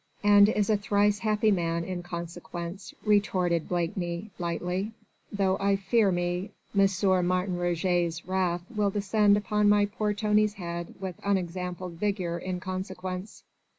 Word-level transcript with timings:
"And 0.23 0.49
is 0.49 0.71
a 0.71 0.77
thrice 0.77 1.19
happy 1.19 1.51
man 1.51 1.83
in 1.83 2.01
consequence," 2.01 2.91
retorted 3.05 3.69
Blakeney 3.69 4.31
lightly, 4.39 4.93
"though 5.31 5.57
I 5.59 5.75
fear 5.75 6.11
me 6.11 6.49
M. 6.75 6.87
Martin 7.27 7.55
Roget's 7.55 8.25
wrath 8.27 8.63
will 8.75 8.89
descend 8.89 9.37
upon 9.37 9.69
my 9.69 9.85
poor 9.85 10.15
Tony's 10.15 10.55
head 10.55 10.95
with 10.99 11.19
unexampled 11.23 11.97
vigour 11.99 12.39
in 12.39 12.59
consequence." 12.59 13.43